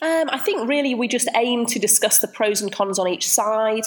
Um, 0.01 0.29
I 0.29 0.39
think 0.39 0.67
really 0.67 0.95
we 0.95 1.07
just 1.07 1.29
aim 1.35 1.65
to 1.67 1.79
discuss 1.79 2.19
the 2.19 2.27
pros 2.27 2.61
and 2.61 2.71
cons 2.71 2.99
on 2.99 3.07
each 3.07 3.29
side 3.29 3.83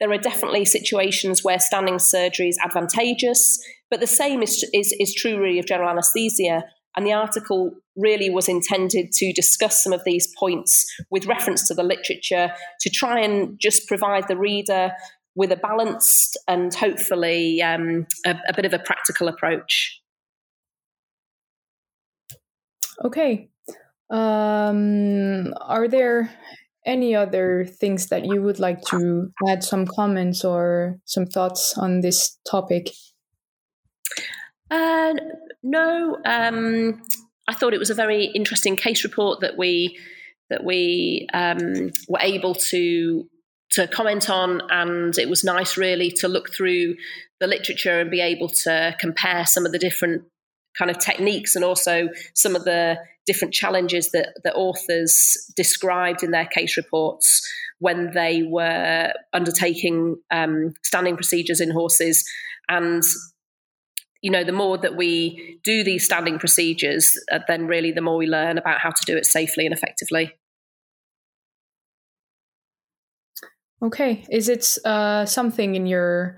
there 0.00 0.12
are 0.12 0.18
definitely 0.18 0.64
situations 0.64 1.42
where 1.42 1.58
standing 1.58 1.98
surgery 1.98 2.48
is 2.48 2.58
advantageous, 2.64 3.62
but 3.90 4.00
the 4.00 4.06
same 4.06 4.42
is, 4.42 4.64
is, 4.72 4.94
is 4.98 5.14
true 5.14 5.40
really 5.40 5.58
of 5.58 5.66
general 5.66 5.90
anaesthesia. 5.90 6.64
And 6.96 7.06
the 7.06 7.12
article 7.12 7.72
really 7.96 8.30
was 8.30 8.48
intended 8.48 9.12
to 9.12 9.32
discuss 9.32 9.82
some 9.82 9.92
of 9.92 10.02
these 10.04 10.32
points 10.38 10.86
with 11.10 11.26
reference 11.26 11.66
to 11.68 11.74
the 11.74 11.82
literature 11.82 12.52
to 12.80 12.90
try 12.90 13.20
and 13.20 13.58
just 13.60 13.86
provide 13.86 14.26
the 14.28 14.36
reader 14.36 14.92
with 15.34 15.52
a 15.52 15.56
balanced 15.56 16.36
and 16.48 16.74
hopefully 16.74 17.62
um, 17.62 18.06
a, 18.24 18.34
a 18.48 18.54
bit 18.54 18.64
of 18.64 18.72
a 18.72 18.78
practical 18.80 19.28
approach. 19.28 20.00
Okay. 23.04 23.50
Um, 24.10 25.52
are 25.60 25.88
there 25.88 26.30
any 26.86 27.14
other 27.14 27.66
things 27.66 28.06
that 28.06 28.24
you 28.24 28.42
would 28.42 28.58
like 28.58 28.80
to 28.90 29.30
add 29.46 29.62
some 29.62 29.86
comments 29.86 30.44
or 30.44 30.98
some 31.04 31.26
thoughts 31.26 31.76
on 31.76 32.00
this 32.00 32.38
topic? 32.50 32.90
Uh, 34.70 35.14
no, 35.62 36.18
um, 36.24 37.02
I 37.46 37.54
thought 37.54 37.74
it 37.74 37.78
was 37.78 37.90
a 37.90 37.94
very 37.94 38.24
interesting 38.24 38.76
case 38.76 39.04
report 39.04 39.40
that 39.40 39.56
we 39.56 39.98
that 40.50 40.64
we 40.64 41.26
um, 41.34 41.90
were 42.08 42.20
able 42.20 42.54
to 42.54 43.28
to 43.72 43.86
comment 43.86 44.30
on, 44.30 44.62
and 44.70 45.16
it 45.18 45.28
was 45.28 45.44
nice 45.44 45.76
really 45.76 46.10
to 46.12 46.28
look 46.28 46.52
through 46.54 46.96
the 47.38 47.46
literature 47.46 48.00
and 48.00 48.10
be 48.10 48.20
able 48.20 48.48
to 48.48 48.96
compare 48.98 49.44
some 49.46 49.66
of 49.66 49.72
the 49.72 49.78
different 49.78 50.22
kind 50.78 50.90
of 50.90 50.98
techniques 50.98 51.56
and 51.56 51.64
also 51.64 52.08
some 52.34 52.54
of 52.54 52.64
the 52.64 52.96
different 53.26 53.52
challenges 53.52 54.10
that 54.12 54.28
the 54.44 54.54
authors 54.54 55.36
described 55.56 56.22
in 56.22 56.30
their 56.30 56.46
case 56.46 56.76
reports 56.76 57.46
when 57.78 58.12
they 58.12 58.42
were 58.42 59.12
undertaking 59.32 60.16
um, 60.30 60.72
standing 60.82 61.16
procedures 61.16 61.60
in 61.60 61.70
horses. 61.70 62.24
And 62.68 63.02
you 64.20 64.30
know, 64.30 64.42
the 64.42 64.52
more 64.52 64.76
that 64.78 64.96
we 64.96 65.60
do 65.62 65.84
these 65.84 66.04
standing 66.04 66.38
procedures, 66.38 67.16
uh, 67.30 67.38
then 67.46 67.66
really 67.66 67.92
the 67.92 68.00
more 68.00 68.16
we 68.16 68.26
learn 68.26 68.58
about 68.58 68.80
how 68.80 68.90
to 68.90 69.02
do 69.06 69.16
it 69.16 69.26
safely 69.26 69.64
and 69.64 69.72
effectively. 69.72 70.34
Okay, 73.80 74.24
is 74.28 74.48
it 74.48 74.76
uh, 74.84 75.24
something 75.24 75.76
in 75.76 75.86
your 75.86 76.36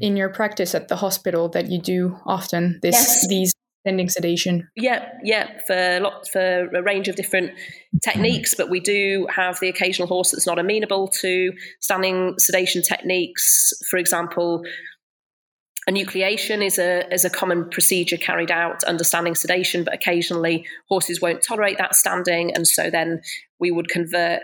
in 0.00 0.16
your 0.16 0.30
practice 0.30 0.74
at 0.74 0.88
the 0.88 0.96
hospital 0.96 1.50
that 1.50 1.70
you 1.70 1.78
do 1.78 2.16
often? 2.24 2.78
This 2.80 2.94
yes. 2.94 3.28
these 3.28 3.52
standing 3.82 4.08
sedation? 4.08 4.68
Yeah, 4.76 5.08
yeah, 5.22 5.58
for 5.66 6.00
lots 6.00 6.28
for 6.28 6.68
a 6.74 6.82
range 6.82 7.08
of 7.08 7.16
different 7.16 7.52
techniques, 8.02 8.54
but 8.54 8.70
we 8.70 8.80
do 8.80 9.26
have 9.34 9.58
the 9.60 9.68
occasional 9.68 10.08
horse 10.08 10.30
that's 10.30 10.46
not 10.46 10.58
amenable 10.58 11.08
to 11.20 11.52
standing 11.80 12.34
sedation 12.38 12.82
techniques. 12.82 13.72
For 13.90 13.98
example, 13.98 14.62
Enucleation 15.90 16.64
is 16.64 16.78
a 16.78 17.12
is 17.12 17.24
a 17.24 17.30
common 17.30 17.68
procedure 17.68 18.16
carried 18.16 18.52
out 18.52 18.84
under 18.84 19.02
standing 19.02 19.34
sedation, 19.34 19.82
but 19.82 19.92
occasionally 19.92 20.64
horses 20.88 21.20
won't 21.20 21.42
tolerate 21.42 21.76
that 21.78 21.96
standing, 21.96 22.54
and 22.54 22.68
so 22.68 22.88
then 22.88 23.20
we 23.58 23.72
would 23.72 23.88
convert 23.88 24.42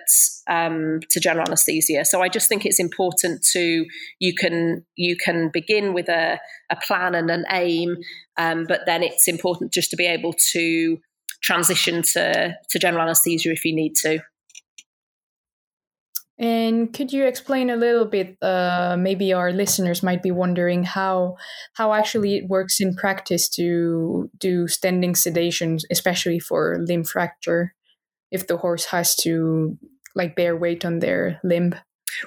um, 0.48 1.00
to 1.10 1.20
general 1.20 1.46
anaesthesia. 1.46 2.04
So 2.04 2.22
I 2.22 2.28
just 2.28 2.48
think 2.48 2.66
it's 2.66 2.80
important 2.80 3.46
to 3.52 3.86
you 4.18 4.34
can 4.34 4.84
you 4.96 5.16
can 5.16 5.50
begin 5.52 5.94
with 5.94 6.08
a, 6.08 6.40
a 6.70 6.76
plan 6.76 7.14
and 7.14 7.30
an 7.30 7.44
aim, 7.52 7.96
um, 8.36 8.64
but 8.68 8.80
then 8.86 9.04
it's 9.04 9.28
important 9.28 9.72
just 9.72 9.90
to 9.90 9.96
be 9.96 10.06
able 10.06 10.34
to 10.52 10.98
transition 11.40 12.02
to 12.14 12.56
to 12.68 12.78
general 12.80 13.02
anaesthesia 13.02 13.52
if 13.52 13.64
you 13.64 13.76
need 13.76 13.94
to. 14.02 14.18
And 16.38 16.92
could 16.94 17.12
you 17.12 17.26
explain 17.26 17.68
a 17.68 17.76
little 17.76 18.04
bit? 18.04 18.36
Uh, 18.40 18.96
maybe 18.98 19.32
our 19.32 19.52
listeners 19.52 20.02
might 20.04 20.22
be 20.22 20.30
wondering 20.30 20.84
how 20.84 21.36
how 21.74 21.92
actually 21.92 22.36
it 22.36 22.48
works 22.48 22.80
in 22.80 22.94
practice 22.94 23.48
to 23.50 24.30
do 24.38 24.68
standing 24.68 25.16
sedation, 25.16 25.78
especially 25.90 26.38
for 26.38 26.78
limb 26.80 27.02
fracture, 27.02 27.74
if 28.30 28.46
the 28.46 28.56
horse 28.56 28.86
has 28.86 29.16
to 29.16 29.76
like 30.14 30.36
bear 30.36 30.56
weight 30.56 30.84
on 30.84 31.00
their 31.00 31.40
limb. 31.42 31.74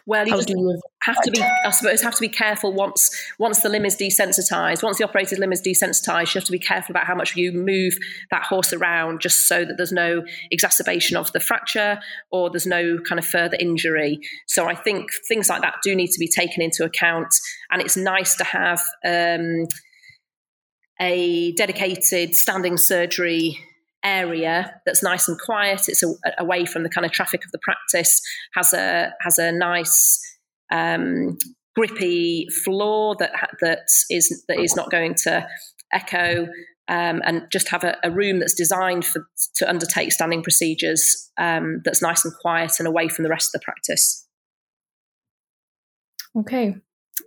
Well, 0.05 0.27
you, 0.27 0.35
you 0.47 0.81
have 1.03 1.19
to 1.21 1.31
be, 1.31 1.41
I 1.41 1.69
suppose, 1.71 2.01
have 2.01 2.15
to 2.15 2.21
be 2.21 2.29
careful 2.29 2.73
once 2.73 3.09
once 3.39 3.61
the 3.61 3.69
limb 3.69 3.85
is 3.85 3.95
desensitized, 3.95 4.83
once 4.83 4.97
the 4.97 5.03
operated 5.03 5.39
limb 5.39 5.51
is 5.51 5.61
desensitized, 5.61 6.33
you 6.33 6.39
have 6.39 6.45
to 6.45 6.51
be 6.51 6.59
careful 6.59 6.93
about 6.93 7.05
how 7.05 7.15
much 7.15 7.35
you 7.35 7.51
move 7.51 7.97
that 8.29 8.43
horse 8.43 8.73
around, 8.73 9.21
just 9.21 9.47
so 9.47 9.65
that 9.65 9.77
there's 9.77 9.91
no 9.91 10.23
exacerbation 10.51 11.17
of 11.17 11.31
the 11.31 11.39
fracture 11.39 11.99
or 12.31 12.49
there's 12.49 12.67
no 12.67 12.97
kind 13.07 13.19
of 13.19 13.25
further 13.25 13.57
injury. 13.59 14.19
So 14.47 14.67
I 14.67 14.75
think 14.75 15.09
things 15.27 15.49
like 15.49 15.61
that 15.61 15.75
do 15.83 15.95
need 15.95 16.11
to 16.11 16.19
be 16.19 16.27
taken 16.27 16.61
into 16.61 16.83
account, 16.83 17.33
and 17.71 17.81
it's 17.81 17.97
nice 17.97 18.35
to 18.35 18.43
have. 18.43 18.81
Um, 19.05 19.67
a 20.99 21.51
dedicated 21.53 22.35
standing 22.35 22.77
surgery 22.77 23.57
area 24.03 24.73
that's 24.85 25.03
nice 25.03 25.27
and 25.27 25.39
quiet. 25.39 25.81
It's 25.87 26.03
a, 26.03 26.13
away 26.37 26.65
from 26.65 26.83
the 26.83 26.89
kind 26.89 27.05
of 27.05 27.11
traffic 27.11 27.43
of 27.45 27.51
the 27.51 27.59
practice. 27.61 28.21
has 28.55 28.73
a 28.73 29.13
has 29.21 29.37
a 29.37 29.51
nice 29.51 30.19
um, 30.71 31.37
grippy 31.75 32.47
floor 32.63 33.15
that 33.19 33.31
that 33.61 33.87
is 34.09 34.43
that 34.47 34.59
is 34.59 34.75
not 34.75 34.91
going 34.91 35.15
to 35.23 35.47
echo. 35.93 36.47
Um, 36.87 37.21
and 37.23 37.43
just 37.51 37.69
have 37.69 37.85
a, 37.85 37.95
a, 38.03 38.11
room 38.11 38.39
that's 38.39 38.55
designed 38.55 39.05
for 39.05 39.25
to 39.55 39.69
undertake 39.69 40.11
standing 40.11 40.43
procedures 40.43 41.31
um, 41.37 41.81
that's 41.85 42.01
nice 42.01 42.25
and 42.25 42.33
quiet 42.41 42.73
and 42.79 42.87
away 42.87 43.07
from 43.07 43.23
the 43.23 43.29
rest 43.29 43.49
of 43.49 43.61
the 43.61 43.63
practice. 43.63 44.27
Okay, 46.37 46.75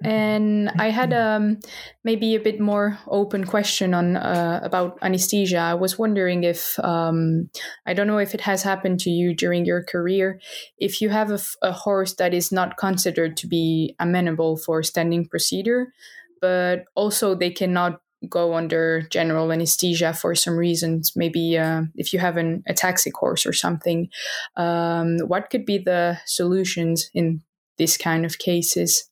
and 0.03 0.71
I 0.79 0.91
had 0.91 1.13
um, 1.13 1.59
maybe 2.05 2.35
a 2.35 2.41
bit 2.41 2.61
more 2.61 2.99
open 3.07 3.45
question 3.45 3.95
on 3.95 4.17
uh, 4.17 4.61
about 4.63 4.99
anesthesia. 5.03 5.59
I 5.59 5.75
was 5.75 5.99
wondering 5.99 6.45
if 6.45 6.79
um, 6.81 7.51
I 7.87 7.95
don't 7.95 8.07
know 8.07 8.19
if 8.19 8.35
it 8.35 8.41
has 8.43 8.63
happened 8.63 9.01
to 9.01 9.11
you 9.11 9.35
during 9.35 9.65
your 9.65 9.83
career. 9.83 10.41
If 10.79 11.01
you 11.01 11.09
have 11.11 11.31
a, 11.31 11.41
a 11.63 11.73
horse 11.73 12.15
that 12.15 12.35
is 12.35 12.51
not 12.53 12.77
considered 12.77 13.37
to 13.39 13.47
be 13.47 13.95
amenable 13.99 14.57
for 14.57 14.83
standing 14.83 15.27
procedure, 15.27 15.93
but 16.41 16.85
also 16.95 17.35
they 17.35 17.51
cannot 17.51 18.01
go 18.29 18.55
under 18.55 19.03
general 19.11 19.53
anesthesia 19.53 20.13
for 20.13 20.35
some 20.35 20.57
reasons. 20.57 21.13
Maybe 21.17 21.59
uh, 21.59 21.83
if 21.95 22.13
you 22.13 22.19
have 22.19 22.37
an 22.37 22.63
ataxic 22.69 23.13
horse 23.15 23.47
or 23.47 23.53
something, 23.53 24.09
um, 24.57 25.19
what 25.27 25.51
could 25.51 25.67
be 25.67 25.79
the 25.79 26.19
solutions 26.27 27.11
in 27.15 27.43
this 27.79 27.97
kind 27.97 28.25
of 28.25 28.39
cases? 28.39 29.11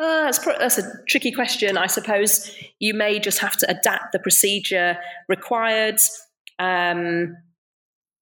Uh, 0.00 0.24
that's, 0.24 0.38
pro- 0.38 0.58
that's 0.58 0.78
a 0.78 0.92
tricky 1.08 1.32
question. 1.32 1.76
I 1.76 1.88
suppose 1.88 2.54
you 2.78 2.94
may 2.94 3.18
just 3.18 3.40
have 3.40 3.56
to 3.58 3.70
adapt 3.70 4.12
the 4.12 4.20
procedure 4.20 4.96
required 5.28 5.98
um, 6.60 7.36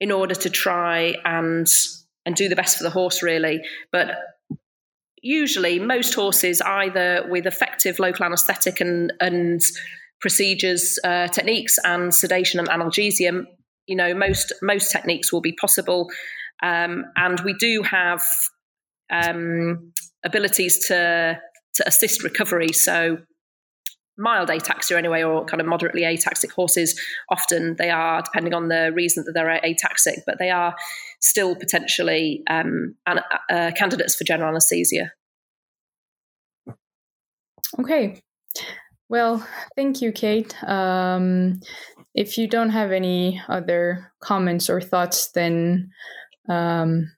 in 0.00 0.10
order 0.10 0.34
to 0.34 0.50
try 0.50 1.16
and 1.24 1.68
and 2.24 2.34
do 2.34 2.48
the 2.48 2.56
best 2.56 2.76
for 2.76 2.82
the 2.82 2.90
horse, 2.90 3.22
really. 3.22 3.62
But 3.92 4.16
usually, 5.22 5.78
most 5.78 6.14
horses, 6.14 6.60
either 6.60 7.26
with 7.28 7.46
effective 7.46 7.98
local 7.98 8.24
anaesthetic 8.24 8.80
and 8.80 9.12
and 9.20 9.60
procedures, 10.20 10.98
uh, 11.04 11.28
techniques, 11.28 11.78
and 11.84 12.14
sedation 12.14 12.58
and 12.58 12.68
analgesia, 12.68 13.44
you 13.86 13.96
know, 13.96 14.14
most 14.14 14.52
most 14.62 14.90
techniques 14.90 15.32
will 15.32 15.42
be 15.42 15.52
possible. 15.52 16.08
Um, 16.62 17.04
and 17.16 17.38
we 17.40 17.52
do 17.52 17.82
have 17.82 18.22
um, 19.10 19.92
abilities 20.24 20.86
to 20.88 21.38
to 21.76 21.86
assist 21.86 22.22
recovery. 22.22 22.72
So 22.72 23.18
mild 24.18 24.48
ataxia 24.48 24.96
anyway, 24.96 25.22
or 25.22 25.44
kind 25.44 25.60
of 25.60 25.66
moderately 25.66 26.02
ataxic 26.02 26.50
horses, 26.52 26.98
often 27.30 27.76
they 27.78 27.90
are, 27.90 28.22
depending 28.22 28.54
on 28.54 28.68
the 28.68 28.92
reason 28.94 29.24
that 29.26 29.32
they're 29.32 29.60
ataxic, 29.60 30.20
but 30.26 30.38
they 30.38 30.50
are 30.50 30.74
still 31.20 31.54
potentially 31.54 32.42
um, 32.48 32.94
uh, 33.06 33.70
candidates 33.76 34.16
for 34.16 34.24
general 34.24 34.50
anesthesia. 34.50 35.12
Okay. 37.78 38.20
Well, 39.08 39.46
thank 39.76 40.00
you, 40.02 40.12
Kate. 40.12 40.54
Um, 40.64 41.60
if 42.14 42.38
you 42.38 42.48
don't 42.48 42.70
have 42.70 42.92
any 42.92 43.40
other 43.48 44.12
comments 44.20 44.70
or 44.70 44.80
thoughts, 44.80 45.30
then 45.32 45.90
um, 46.48 47.12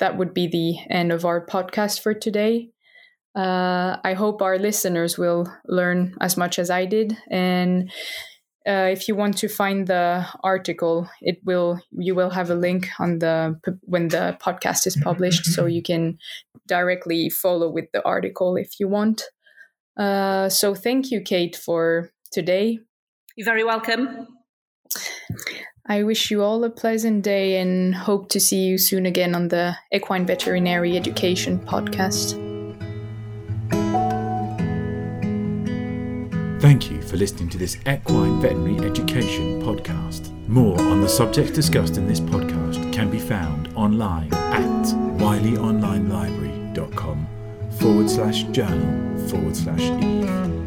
that 0.00 0.18
would 0.18 0.34
be 0.34 0.48
the 0.48 0.92
end 0.92 1.12
of 1.12 1.24
our 1.24 1.46
podcast 1.46 2.00
for 2.00 2.12
today. 2.12 2.70
Uh, 3.34 3.96
I 4.04 4.14
hope 4.14 4.42
our 4.42 4.58
listeners 4.58 5.18
will 5.18 5.52
learn 5.66 6.14
as 6.20 6.36
much 6.36 6.58
as 6.58 6.70
I 6.70 6.84
did. 6.84 7.16
And 7.30 7.90
uh, 8.66 8.88
if 8.90 9.08
you 9.08 9.14
want 9.14 9.36
to 9.38 9.48
find 9.48 9.86
the 9.86 10.26
article, 10.42 11.08
it 11.20 11.38
will 11.44 11.80
you 11.92 12.14
will 12.14 12.30
have 12.30 12.50
a 12.50 12.54
link 12.54 12.88
on 12.98 13.18
the 13.18 13.60
when 13.82 14.08
the 14.08 14.38
podcast 14.40 14.86
is 14.86 14.96
published, 15.02 15.44
so 15.46 15.66
you 15.66 15.82
can 15.82 16.18
directly 16.66 17.28
follow 17.28 17.68
with 17.68 17.86
the 17.92 18.02
article 18.06 18.56
if 18.56 18.80
you 18.80 18.88
want. 18.88 19.24
Uh, 19.98 20.48
so 20.48 20.74
thank 20.74 21.10
you, 21.10 21.20
Kate, 21.20 21.56
for 21.56 22.10
today. 22.32 22.78
You're 23.36 23.44
very 23.44 23.64
welcome. 23.64 24.28
I 25.86 26.02
wish 26.02 26.30
you 26.30 26.42
all 26.42 26.64
a 26.64 26.70
pleasant 26.70 27.22
day 27.22 27.60
and 27.60 27.94
hope 27.94 28.30
to 28.30 28.40
see 28.40 28.62
you 28.62 28.78
soon 28.78 29.04
again 29.04 29.34
on 29.34 29.48
the 29.48 29.76
Equine 29.92 30.24
Veterinary 30.24 30.96
Education 30.96 31.58
podcast. 31.58 32.43
Thank 36.64 36.88
you 36.90 37.02
for 37.02 37.18
listening 37.18 37.50
to 37.50 37.58
this 37.58 37.76
Equine 37.86 38.40
Veterinary 38.40 38.78
Education 38.88 39.60
podcast. 39.60 40.30
More 40.48 40.80
on 40.80 41.02
the 41.02 41.08
subjects 41.10 41.50
discussed 41.50 41.98
in 41.98 42.08
this 42.08 42.20
podcast 42.20 42.90
can 42.90 43.10
be 43.10 43.18
found 43.18 43.68
online 43.76 44.32
at 44.32 44.86
wileyonlinelibrary.com 45.20 47.26
forward 47.78 48.08
slash 48.08 48.44
journal 48.44 49.28
forward 49.28 49.54
slash 49.54 49.82
eve. 50.02 50.63